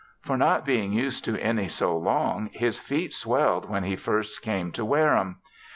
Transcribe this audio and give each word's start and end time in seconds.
For 0.19 0.35
not 0.35 0.65
being 0.65 0.93
used 0.93 1.23
to 1.25 1.37
any 1.39 1.67
so 1.67 1.95
long, 1.95 2.49
his 2.53 2.79
feet 2.79 3.13
swelled 3.13 3.69
when 3.69 3.83
he 3.83 3.95
first 3.95 4.41
came 4.41 4.71
to 4.71 4.83
wear 4.83 5.15
'em. 5.15 5.35